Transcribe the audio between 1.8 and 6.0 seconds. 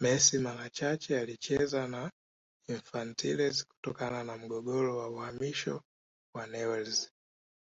na Infantiles kutokana na mgogoro wa uhamisho